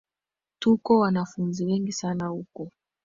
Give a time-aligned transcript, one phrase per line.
[0.59, 2.71] Tuko wanafunzi wengi sana huku